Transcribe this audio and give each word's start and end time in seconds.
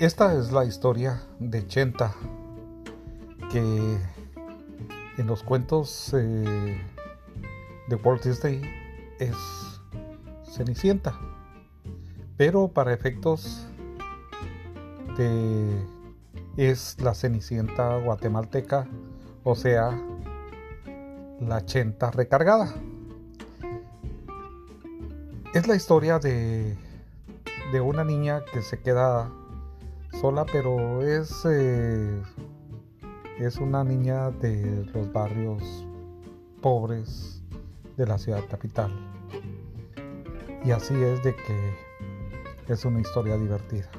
Esta 0.00 0.32
es 0.32 0.50
la 0.50 0.64
historia 0.64 1.20
de 1.40 1.66
Chenta, 1.66 2.14
que 3.52 3.98
en 5.18 5.26
los 5.26 5.42
cuentos 5.42 6.14
eh, 6.14 6.80
de 7.86 7.96
Walt 7.96 8.24
Disney 8.24 8.62
es 9.18 9.36
Cenicienta, 10.50 11.20
pero 12.38 12.68
para 12.68 12.94
efectos 12.94 13.66
de 15.18 15.84
es 16.56 16.96
la 17.02 17.12
Cenicienta 17.14 17.98
guatemalteca, 17.98 18.88
o 19.44 19.54
sea, 19.54 20.00
la 21.40 21.66
Chenta 21.66 22.10
recargada. 22.10 22.72
Es 25.52 25.68
la 25.68 25.76
historia 25.76 26.18
de, 26.18 26.74
de 27.70 27.80
una 27.82 28.02
niña 28.02 28.42
que 28.50 28.62
se 28.62 28.80
queda 28.80 29.30
sola, 30.12 30.44
pero 30.50 31.02
es, 31.02 31.44
eh, 31.48 32.22
es 33.38 33.56
una 33.56 33.84
niña 33.84 34.30
de 34.30 34.84
los 34.94 35.12
barrios 35.12 35.62
pobres 36.60 37.42
de 37.96 38.06
la 38.06 38.18
ciudad 38.18 38.42
capital. 38.48 38.90
Y 40.64 40.72
así 40.72 40.94
es 40.94 41.22
de 41.22 41.34
que 41.34 42.72
es 42.72 42.84
una 42.84 43.00
historia 43.00 43.36
divertida. 43.36 43.90